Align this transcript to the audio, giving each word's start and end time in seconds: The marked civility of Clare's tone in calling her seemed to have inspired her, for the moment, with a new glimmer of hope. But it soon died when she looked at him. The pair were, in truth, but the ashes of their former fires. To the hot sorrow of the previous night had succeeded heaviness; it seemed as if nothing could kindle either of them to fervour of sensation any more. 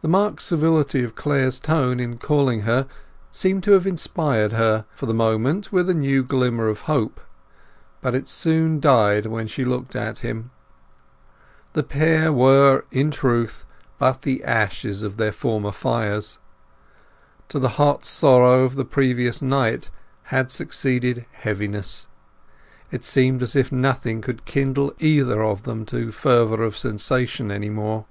The 0.00 0.06
marked 0.06 0.40
civility 0.42 1.02
of 1.02 1.16
Clare's 1.16 1.58
tone 1.58 1.98
in 1.98 2.18
calling 2.18 2.60
her 2.60 2.86
seemed 3.32 3.64
to 3.64 3.72
have 3.72 3.84
inspired 3.84 4.52
her, 4.52 4.86
for 4.94 5.06
the 5.06 5.12
moment, 5.12 5.72
with 5.72 5.90
a 5.90 5.94
new 5.94 6.22
glimmer 6.22 6.68
of 6.68 6.82
hope. 6.82 7.20
But 8.00 8.14
it 8.14 8.28
soon 8.28 8.78
died 8.78 9.26
when 9.26 9.48
she 9.48 9.64
looked 9.64 9.96
at 9.96 10.18
him. 10.18 10.52
The 11.72 11.82
pair 11.82 12.32
were, 12.32 12.84
in 12.92 13.10
truth, 13.10 13.66
but 13.98 14.22
the 14.22 14.44
ashes 14.44 15.02
of 15.02 15.16
their 15.16 15.32
former 15.32 15.72
fires. 15.72 16.38
To 17.48 17.58
the 17.58 17.70
hot 17.70 18.04
sorrow 18.04 18.62
of 18.62 18.76
the 18.76 18.84
previous 18.84 19.42
night 19.42 19.90
had 20.30 20.52
succeeded 20.52 21.26
heaviness; 21.32 22.06
it 22.92 23.02
seemed 23.02 23.42
as 23.42 23.56
if 23.56 23.72
nothing 23.72 24.20
could 24.20 24.44
kindle 24.44 24.94
either 25.00 25.42
of 25.42 25.64
them 25.64 25.84
to 25.86 26.12
fervour 26.12 26.62
of 26.62 26.76
sensation 26.76 27.50
any 27.50 27.68
more. 27.68 28.06